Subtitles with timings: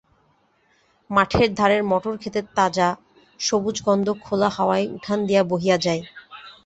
[1.09, 2.87] মাঠের ধারের মটর ক্ষেতের তাজা,
[3.39, 6.01] সবুজ গন্ধ খোলা হাওয়ায় উঠান দিয়া বহিয়া যায়।